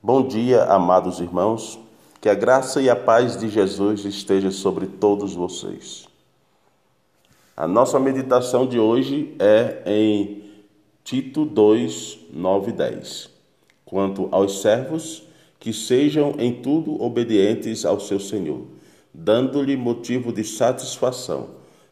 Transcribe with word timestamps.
Bom 0.00 0.28
dia, 0.28 0.62
amados 0.62 1.18
irmãos. 1.18 1.76
Que 2.20 2.28
a 2.28 2.34
graça 2.34 2.80
e 2.80 2.88
a 2.88 2.94
paz 2.94 3.36
de 3.36 3.48
Jesus 3.48 4.04
esteja 4.04 4.52
sobre 4.52 4.86
todos 4.86 5.34
vocês. 5.34 6.06
A 7.56 7.66
nossa 7.66 7.98
meditação 7.98 8.64
de 8.64 8.78
hoje 8.78 9.34
é 9.40 9.82
em 9.84 10.44
Tito 11.02 11.44
2, 11.44 12.26
9 12.32 12.70
e 12.70 12.72
10. 12.74 13.28
Quanto 13.84 14.28
aos 14.30 14.62
servos, 14.62 15.24
que 15.58 15.72
sejam 15.72 16.36
em 16.38 16.62
tudo 16.62 17.02
obedientes 17.02 17.84
ao 17.84 17.98
seu 17.98 18.20
Senhor, 18.20 18.62
dando-lhe 19.12 19.76
motivo 19.76 20.32
de 20.32 20.44
satisfação. 20.44 21.48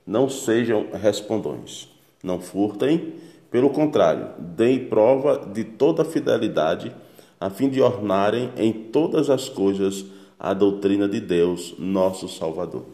Não 0.06 0.28
sejam 0.28 0.86
respondões. 0.92 1.88
Não 2.22 2.40
furtem, 2.40 3.14
pelo 3.50 3.70
contrário, 3.70 4.28
deem 4.38 4.86
prova 4.86 5.44
de 5.52 5.64
toda 5.64 6.04
fidelidade 6.04 6.94
a 7.40 7.50
fim 7.50 7.68
de 7.68 7.80
ornarem 7.80 8.50
em 8.56 8.72
todas 8.72 9.30
as 9.30 9.48
coisas 9.48 10.04
a 10.38 10.52
doutrina 10.52 11.08
de 11.08 11.20
Deus, 11.20 11.74
nosso 11.78 12.28
Salvador. 12.28 12.84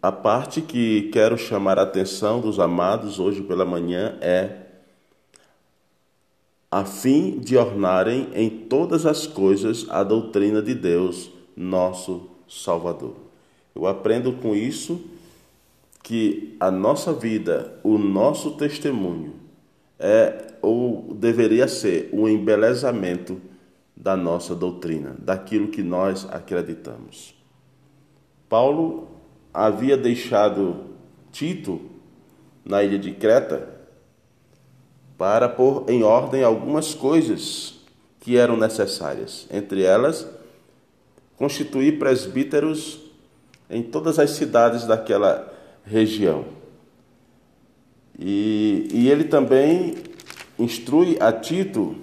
A 0.00 0.10
parte 0.10 0.60
que 0.60 1.10
quero 1.12 1.38
chamar 1.38 1.78
a 1.78 1.82
atenção 1.82 2.40
dos 2.40 2.58
amados 2.58 3.18
hoje 3.18 3.42
pela 3.42 3.64
manhã 3.64 4.18
é 4.20 4.62
a 6.70 6.84
fim 6.84 7.38
de 7.38 7.56
ornarem 7.56 8.28
em 8.34 8.48
todas 8.48 9.04
as 9.04 9.26
coisas 9.26 9.86
a 9.90 10.02
doutrina 10.02 10.62
de 10.62 10.74
Deus, 10.74 11.30
nosso 11.54 12.30
Salvador. 12.48 13.14
Eu 13.74 13.86
aprendo 13.86 14.32
com 14.32 14.54
isso 14.54 15.00
que 16.02 16.56
a 16.58 16.70
nossa 16.70 17.12
vida, 17.12 17.78
o 17.84 17.96
nosso 17.98 18.52
testemunho, 18.52 19.34
é 19.98 20.51
ou 20.62 21.12
deveria 21.14 21.66
ser 21.66 22.08
o 22.12 22.28
embelezamento 22.28 23.40
da 23.96 24.16
nossa 24.16 24.54
doutrina, 24.54 25.16
daquilo 25.18 25.68
que 25.68 25.82
nós 25.82 26.26
acreditamos. 26.30 27.34
Paulo 28.48 29.08
havia 29.52 29.96
deixado 29.96 30.92
Tito 31.30 31.80
na 32.64 32.82
ilha 32.82 32.98
de 32.98 33.12
Creta 33.12 33.68
para 35.18 35.48
pôr 35.48 35.84
em 35.88 36.02
ordem 36.02 36.42
algumas 36.42 36.94
coisas 36.94 37.80
que 38.20 38.36
eram 38.36 38.56
necessárias, 38.56 39.46
entre 39.50 39.82
elas 39.82 40.26
constituir 41.36 41.98
presbíteros 41.98 43.00
em 43.68 43.82
todas 43.82 44.18
as 44.18 44.30
cidades 44.30 44.86
daquela 44.86 45.52
região. 45.84 46.44
E, 48.18 48.88
e 48.92 49.10
ele 49.10 49.24
também 49.24 49.94
instrui 50.58 51.16
a 51.20 51.32
Tito 51.32 51.96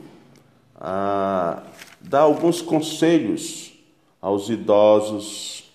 a 0.75 1.63
dar 1.99 2.21
alguns 2.21 2.61
conselhos 2.61 3.73
aos 4.21 4.49
idosos, 4.49 5.69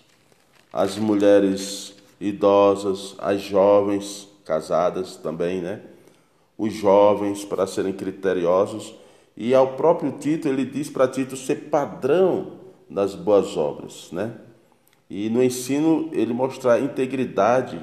às 0.71 0.97
mulheres 0.97 1.95
idosas, 2.19 3.15
às 3.17 3.41
jovens 3.41 4.27
casadas 4.43 5.15
também, 5.15 5.61
né? 5.61 5.81
Os 6.57 6.73
jovens 6.73 7.43
para 7.43 7.67
serem 7.67 7.93
criteriosos 7.93 8.93
e 9.35 9.53
ao 9.53 9.73
próprio 9.73 10.13
Tito 10.13 10.47
ele 10.47 10.65
diz 10.65 10.89
para 10.89 11.07
Tito 11.07 11.35
ser 11.35 11.69
padrão 11.69 12.53
das 12.89 13.15
boas 13.15 13.57
obras, 13.57 14.09
né? 14.11 14.33
E 15.09 15.29
no 15.29 15.43
ensino 15.43 16.09
ele 16.13 16.33
mostrar 16.33 16.79
integridade 16.79 17.79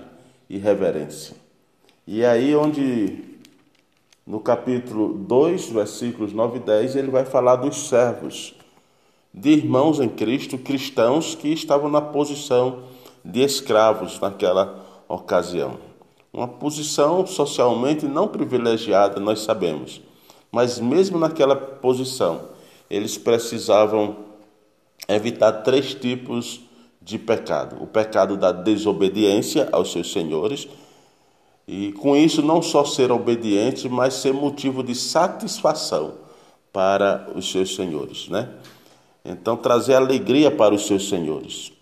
e 0.49 0.59
reverência. 0.59 1.37
E 2.07 2.25
aí 2.25 2.55
onde 2.57 3.32
no 4.27 4.41
capítulo 4.41 5.15
2, 5.15 5.71
versículos 5.71 6.33
9 6.33 6.59
e 6.59 6.61
10, 6.61 6.97
ele 6.97 7.11
vai 7.11 7.25
falar 7.25 7.57
dos 7.57 7.89
servos, 7.89 8.55
de 9.35 9.51
irmãos 9.51 9.99
em 9.99 10.09
Cristo, 10.09 10.59
cristãos 10.59 11.35
que 11.35 11.49
estavam 11.49 11.91
na 11.91 12.01
posição 12.01 12.85
de 13.25 13.41
escravos 13.41 14.21
naquela 14.21 15.05
ocasião. 15.09 15.79
Uma 16.33 16.49
posição 16.49 17.27
socialmente 17.27 18.07
não 18.07 18.29
privilegiada, 18.29 19.21
nós 19.21 19.41
sabemos, 19.41 20.01
mas 20.51 20.79
mesmo 20.79 21.19
naquela 21.19 21.57
posição, 21.57 22.43
eles 22.89 23.19
precisavam 23.19 24.17
evitar 25.09 25.53
três 25.63 25.95
tipos 25.95 26.61
de 27.01 27.19
pecado: 27.19 27.83
o 27.83 27.87
pecado 27.87 28.37
da 28.37 28.53
desobediência 28.53 29.69
aos 29.73 29.93
seus 29.93 30.13
senhores 30.13 30.69
e 31.75 31.91
com 31.93 32.15
isso, 32.15 32.43
não 32.43 32.61
só 32.61 32.85
ser 32.85 33.11
obediente, 33.11 33.89
mas 33.89 34.13
ser 34.13 34.35
motivo 34.35 34.83
de 34.83 34.95
satisfação 34.95 36.17
para 36.71 37.29
os 37.35 37.51
seus 37.51 37.75
senhores, 37.75 38.29
né? 38.29 38.51
Então, 39.25 39.57
trazer 39.57 39.95
alegria 39.95 40.51
para 40.51 40.75
os 40.75 40.87
seus 40.87 41.09
senhores. 41.09 41.73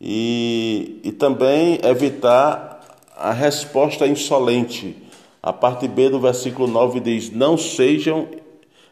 E, 0.00 1.02
e 1.04 1.12
também 1.12 1.78
evitar 1.84 2.80
a 3.14 3.30
resposta 3.30 4.06
insolente. 4.06 4.96
A 5.42 5.52
parte 5.52 5.86
B 5.86 6.08
do 6.08 6.18
versículo 6.18 6.66
9 6.66 6.98
diz: 7.00 7.30
Não 7.30 7.58
sejam 7.58 8.26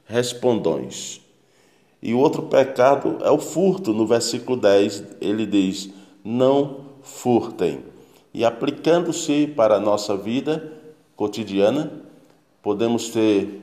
respondões. 0.05 1.23
E 2.03 2.12
o 2.12 2.19
outro 2.19 2.43
pecado 2.43 3.17
é 3.23 3.31
o 3.31 3.39
furto. 3.39 3.94
No 3.94 4.06
versículo 4.06 4.59
10, 4.59 5.05
ele 5.23 5.47
diz: 5.47 5.89
Não 6.23 6.81
furtem 7.00 7.92
e 8.34 8.44
aplicando-se 8.44 9.47
para 9.47 9.76
a 9.76 9.81
nossa 9.81 10.16
vida 10.16 10.72
cotidiana, 11.16 11.93
podemos 12.62 13.09
ter 13.10 13.60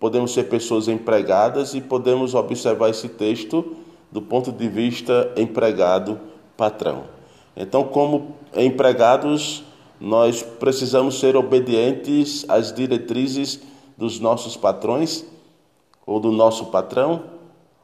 podemos 0.00 0.32
ser 0.32 0.44
pessoas 0.44 0.88
empregadas 0.88 1.74
e 1.74 1.80
podemos 1.80 2.34
observar 2.34 2.88
esse 2.88 3.08
texto 3.08 3.76
do 4.10 4.22
ponto 4.22 4.50
de 4.50 4.66
vista 4.66 5.32
empregado 5.36 6.18
patrão. 6.56 7.04
Então, 7.56 7.84
como 7.84 8.34
empregados, 8.56 9.62
nós 10.00 10.42
precisamos 10.42 11.20
ser 11.20 11.36
obedientes 11.36 12.44
às 12.48 12.72
diretrizes 12.72 13.60
dos 13.96 14.18
nossos 14.18 14.56
patrões 14.56 15.24
ou 16.06 16.18
do 16.18 16.32
nosso 16.32 16.66
patrão, 16.66 17.24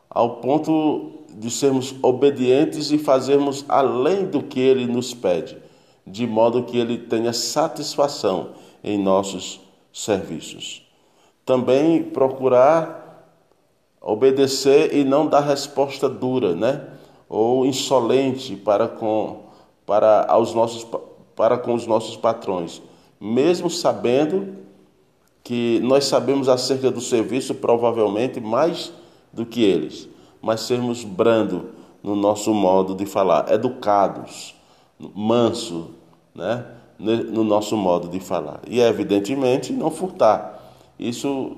ao 0.08 0.36
ponto 0.36 1.19
de 1.38 1.50
sermos 1.50 1.94
obedientes 2.02 2.90
e 2.90 2.98
fazermos 2.98 3.64
além 3.68 4.26
do 4.26 4.42
que 4.42 4.60
ele 4.60 4.86
nos 4.86 5.14
pede, 5.14 5.56
de 6.06 6.26
modo 6.26 6.64
que 6.64 6.78
ele 6.78 6.98
tenha 6.98 7.32
satisfação 7.32 8.50
em 8.82 8.98
nossos 8.98 9.60
serviços. 9.92 10.82
Também 11.44 12.02
procurar 12.02 13.00
obedecer 14.00 14.94
e 14.94 15.04
não 15.04 15.26
dar 15.26 15.40
resposta 15.40 16.08
dura, 16.08 16.54
né? 16.54 16.86
Ou 17.28 17.66
insolente 17.66 18.56
para 18.56 18.88
com 18.88 19.50
para 19.86 20.24
aos 20.28 20.54
nossos 20.54 20.86
para 21.36 21.58
com 21.58 21.74
os 21.74 21.86
nossos 21.86 22.16
patrões, 22.16 22.82
mesmo 23.20 23.68
sabendo 23.70 24.56
que 25.42 25.80
nós 25.82 26.04
sabemos 26.04 26.48
acerca 26.48 26.90
do 26.90 27.00
serviço 27.00 27.54
provavelmente 27.54 28.40
mais 28.40 28.92
do 29.32 29.46
que 29.46 29.62
eles 29.62 30.08
mas 30.40 30.62
sermos 30.62 31.04
brando 31.04 31.70
no 32.02 32.16
nosso 32.16 32.52
modo 32.54 32.94
de 32.94 33.06
falar, 33.06 33.52
educados, 33.52 34.54
manso, 35.14 35.90
né? 36.34 36.64
no 36.98 37.42
nosso 37.42 37.76
modo 37.76 38.08
de 38.08 38.20
falar. 38.20 38.60
E 38.66 38.80
evidentemente 38.80 39.72
não 39.72 39.90
furtar. 39.90 40.60
Isso, 40.98 41.56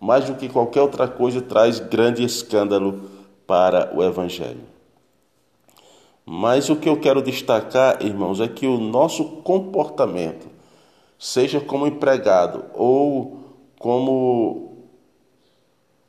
mais 0.00 0.26
do 0.26 0.34
que 0.34 0.48
qualquer 0.48 0.80
outra 0.80 1.08
coisa, 1.08 1.42
traz 1.42 1.80
grande 1.80 2.22
escândalo 2.22 3.02
para 3.46 3.92
o 3.96 4.02
Evangelho. 4.02 4.60
Mas 6.24 6.68
o 6.68 6.76
que 6.76 6.88
eu 6.88 7.00
quero 7.00 7.22
destacar, 7.22 8.04
irmãos, 8.04 8.40
é 8.40 8.46
que 8.46 8.66
o 8.66 8.78
nosso 8.78 9.24
comportamento, 9.42 10.46
seja 11.18 11.58
como 11.58 11.86
empregado 11.86 12.66
ou 12.74 13.40
como 13.78 14.67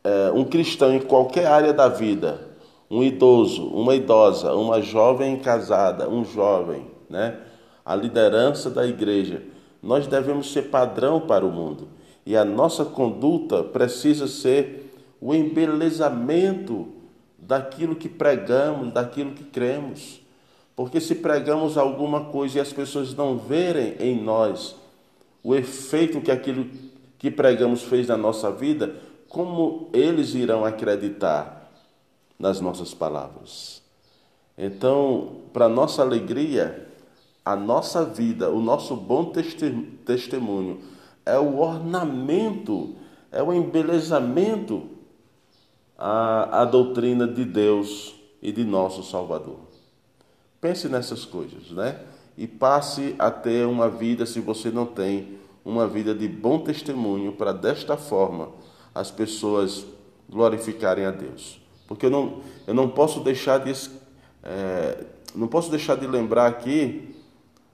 é, 0.04 0.31
um 0.31 0.44
cristão 0.44 0.94
em 0.94 1.00
qualquer 1.00 1.48
área 1.48 1.74
da 1.74 1.88
vida, 1.88 2.48
um 2.90 3.04
idoso, 3.04 3.68
uma 3.68 3.96
idosa, 3.96 4.54
uma 4.54 4.81
jovem 4.81 5.38
casada, 5.38 6.10
um 6.10 6.25
jovem, 6.25 6.88
né? 7.10 7.38
a 7.86 7.96
liderança 7.96 8.69
da 8.69 8.86
igreja, 8.86 9.42
nós 9.81 10.07
devemos 10.07 10.51
ser 10.51 10.63
padrão 10.63 11.22
para 11.22 11.46
o 11.46 11.51
mundo. 11.51 11.88
E 12.25 12.36
a 12.36 12.46
nossa 12.46 12.86
conduta 12.86 13.63
precisa 13.63 14.28
ser 14.28 14.94
o 15.19 15.34
embelezamento 15.34 16.88
daquilo 17.38 17.95
que 17.95 18.07
pregamos, 18.07 18.94
daquilo 18.94 19.31
que 19.31 19.44
cremos. 19.44 20.22
Porque 20.75 21.02
se 21.02 21.16
pregamos 21.16 21.78
alguma 21.78 22.25
coisa 22.25 22.57
e 22.57 22.62
as 22.62 22.72
pessoas 22.72 23.13
não 23.16 23.38
verem 23.38 23.95
em 24.00 24.22
nós 24.22 24.75
o 25.44 25.56
efeito 25.56 26.22
que 26.22 26.31
aquilo 26.31 26.68
que 27.18 27.31
pregamos 27.31 27.84
fez 27.84 28.07
na 28.07 28.16
nossa 28.16 28.52
vida, 28.52 28.95
como 29.30 29.90
eles 29.94 30.34
irão 30.34 30.66
acreditar 30.66 31.72
nas 32.38 32.60
nossas 32.60 32.94
palavras? 32.94 33.81
Então, 34.58 35.38
para 35.54 35.70
nossa 35.70 36.02
alegria, 36.02 36.88
a 37.46 37.56
nossa 37.56 38.04
vida, 38.04 38.50
o 38.50 38.60
nosso 38.60 38.96
bom 38.96 39.31
testemunho 40.06 40.81
é 41.26 41.40
o 41.40 41.60
ornamento 41.60 42.96
é 43.31 43.42
o 43.44 43.54
embelezamento 43.54 44.88
à, 45.98 46.62
à 46.62 46.66
doutrina 46.66 47.28
de 47.28 47.46
Deus 47.46 48.16
e 48.42 48.52
de 48.52 48.64
nosso 48.64 49.04
Salvador. 49.04 49.60
Pense 50.60 50.88
nessas 50.90 51.26
coisas, 51.26 51.72
né? 51.72 52.00
E 52.38 52.48
passe 52.48 53.16
a 53.20 53.30
ter 53.30 53.66
uma 53.66 53.90
vida, 53.90 54.26
se 54.26 54.40
você 54.40 54.72
não 54.72 54.86
tem, 54.86 55.38
uma 55.64 55.88
vida 55.88 56.16
de 56.16 56.28
bom 56.28 56.60
testemunho, 56.60 57.34
para 57.34 57.52
desta 57.52 57.98
forma 57.98 58.50
as 59.00 59.10
pessoas 59.10 59.86
glorificarem 60.30 61.06
a 61.06 61.12
Deus. 61.12 61.62
Porque 61.88 62.06
eu 62.06 62.10
não, 62.10 62.42
eu 62.68 62.74
não 62.74 62.90
posso 62.90 63.22
deixar 63.22 63.60
de 63.60 63.74
é, 64.44 65.06
não 65.34 65.48
posso 65.48 65.72
deixar 65.72 65.96
de 65.96 66.06
lembrar 66.06 66.48
aqui 66.48 67.16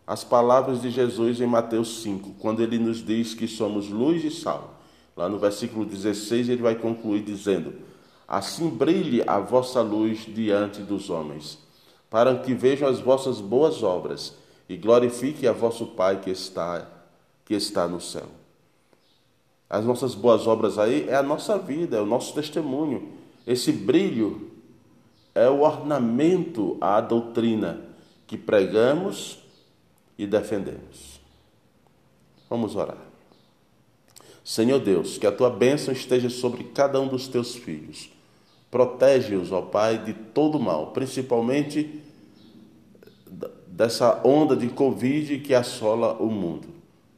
as 0.06 0.24
palavras 0.24 0.81
de 0.81 0.92
Jesus 0.92 1.42
em 1.42 1.48
Mateus 1.48 2.04
5, 2.04 2.36
quando 2.39 2.62
ele 2.62 2.77
nos 2.77 3.04
diz 3.04 3.33
que 3.33 3.48
somos 3.48 3.89
luz 3.89 4.24
e 4.24 4.30
sal. 4.30 4.80
Lá 5.18 5.27
no 5.27 5.39
versículo 5.39 5.83
16 5.83 6.50
ele 6.50 6.62
vai 6.62 6.75
concluir 6.75 7.24
dizendo: 7.24 7.74
Assim 8.28 8.69
brilhe 8.69 9.24
a 9.25 9.39
vossa 9.39 9.81
luz 9.81 10.25
diante 10.28 10.81
dos 10.81 11.10
homens, 11.10 11.57
para 12.07 12.38
que 12.38 12.54
vejam 12.54 12.88
as 12.88 13.00
vossas 13.00 13.42
boas 13.42 13.81
obras 13.81 14.36
e 14.69 14.78
glorifique 14.78 15.48
a 15.48 15.51
vosso 15.51 15.88
Pai 15.88 16.19
que 16.19 16.30
está 16.30 16.88
que 17.44 17.56
está 17.56 17.88
no 17.88 18.00
céu. 18.01 18.44
As 19.70 19.84
nossas 19.84 20.14
boas 20.14 20.48
obras 20.48 20.78
aí 20.78 21.08
é 21.10 21.16
a 21.16 21.24
nossa 21.24 21.58
vida, 21.58 21.98
é 21.98 22.02
o 22.02 22.06
nosso 22.06 22.34
testemunho. 22.34 23.10
Esse 23.46 23.72
brilho 23.72 24.52
é 25.34 25.50
o 25.50 25.62
ornamento 25.62 26.78
à 26.80 27.02
doutrina 27.02 27.82
que 28.28 28.38
pregamos 28.38 29.40
e 30.18 30.26
defendemos. 30.26 31.20
Vamos 32.50 32.76
orar. 32.76 32.98
Senhor 34.44 34.80
Deus, 34.80 35.18
que 35.18 35.26
a 35.26 35.32
tua 35.32 35.50
bênção 35.50 35.94
esteja 35.94 36.30
sobre 36.30 36.64
cada 36.66 37.02
um 37.02 37.08
dos 37.08 37.28
teus 37.28 37.56
filhos. 37.56 38.10
Protege-os, 38.70 39.52
ó 39.52 39.62
Pai, 39.62 39.98
de 39.98 40.14
todo 40.14 40.60
mal, 40.60 40.92
principalmente 40.92 42.02
dessa 43.68 44.22
onda 44.26 44.56
de 44.56 44.70
Covid 44.70 45.40
que 45.40 45.54
assola 45.54 46.14
o 46.14 46.28
mundo. 46.28 46.68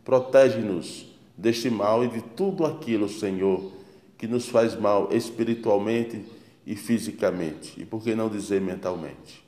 Protege-nos 0.05 1.06
deste 1.37 1.69
mal 1.69 2.03
e 2.03 2.07
de 2.07 2.21
tudo 2.21 2.65
aquilo, 2.65 3.07
Senhor, 3.07 3.71
que 4.17 4.25
nos 4.25 4.49
faz 4.49 4.75
mal 4.75 5.09
espiritualmente 5.11 6.25
e 6.65 6.75
fisicamente, 6.75 7.79
e 7.79 7.85
por 7.85 8.01
que 8.01 8.15
não 8.15 8.27
dizer 8.27 8.59
mentalmente. 8.59 9.45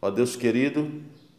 Ó 0.00 0.10
Deus 0.10 0.34
querido, 0.34 0.90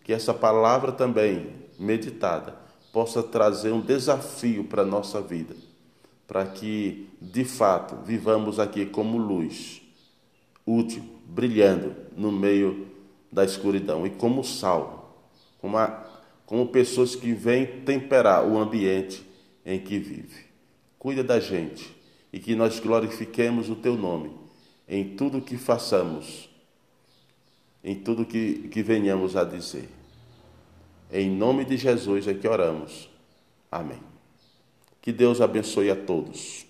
que 0.03 0.13
essa 0.13 0.33
palavra 0.33 0.91
também, 0.91 1.47
meditada, 1.77 2.57
possa 2.93 3.21
trazer 3.21 3.71
um 3.71 3.81
desafio 3.81 4.63
para 4.63 4.83
a 4.83 4.85
nossa 4.85 5.21
vida, 5.21 5.55
para 6.25 6.45
que, 6.45 7.09
de 7.21 7.43
fato, 7.43 7.97
vivamos 8.05 8.59
aqui 8.59 8.85
como 8.85 9.17
luz, 9.17 9.81
útil, 10.65 11.03
brilhando 11.25 11.93
no 12.15 12.31
meio 12.31 12.87
da 13.29 13.43
escuridão, 13.43 14.07
e 14.07 14.09
como 14.09 14.43
sal, 14.43 15.19
como, 15.59 15.77
a, 15.77 16.05
como 16.45 16.67
pessoas 16.67 17.15
que 17.15 17.33
vêm 17.33 17.65
temperar 17.81 18.45
o 18.47 18.57
ambiente 18.57 19.32
em 19.65 19.79
que 19.79 19.99
vive. 19.99 20.45
Cuida 20.97 21.23
da 21.23 21.39
gente 21.39 21.93
e 22.31 22.39
que 22.39 22.55
nós 22.55 22.79
glorifiquemos 22.79 23.69
o 23.69 23.75
teu 23.75 23.95
nome 23.95 24.31
em 24.87 25.15
tudo 25.15 25.41
que 25.41 25.57
façamos, 25.57 26.49
em 27.83 27.95
tudo 27.95 28.25
que, 28.25 28.67
que 28.69 28.81
venhamos 28.81 29.35
a 29.35 29.43
dizer. 29.43 29.89
Em 31.11 31.29
nome 31.29 31.65
de 31.65 31.77
Jesus 31.77 32.27
é 32.27 32.33
que 32.33 32.47
oramos. 32.47 33.09
Amém. 33.71 33.99
Que 35.01 35.11
Deus 35.11 35.41
abençoe 35.41 35.89
a 35.89 35.95
todos. 35.95 36.65